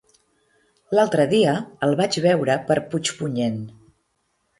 [0.97, 1.53] L'altre dia
[1.87, 3.61] el vaig veure per Puigpunyent.